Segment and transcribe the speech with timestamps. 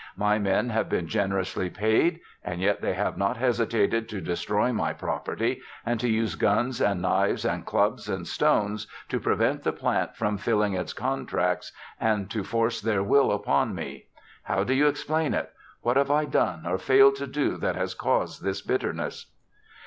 [0.17, 4.93] My men have been generously paid and yet they have not hesitated to destroy my
[4.93, 10.15] property and to use guns and knives and clubs and stones to prevent the plant
[10.15, 14.07] from filling its contracts and to force their will upon me.
[14.41, 15.53] How do you explain it?
[15.83, 19.27] What have I done or failed to do that has caused this bitterness?"